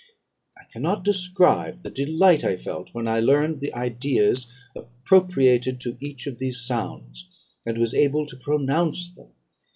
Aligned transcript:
I 0.57 0.63
cannot 0.71 1.03
describe 1.05 1.83
the 1.83 1.91
delight 1.91 2.43
I 2.43 2.57
felt 2.57 2.89
when 2.91 3.07
I 3.07 3.19
learned 3.19 3.59
the 3.59 3.71
ideas 3.75 4.51
appropriated 4.75 5.79
to 5.81 5.95
each 5.99 6.25
of 6.25 6.39
these 6.39 6.59
sounds, 6.59 7.27
and 7.67 7.77
was 7.77 7.93
able 7.93 8.25
to 8.25 8.35
pronounce 8.35 9.11
them. 9.11 9.29